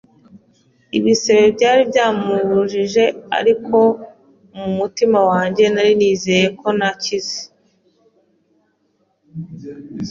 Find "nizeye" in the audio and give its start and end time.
5.99-6.45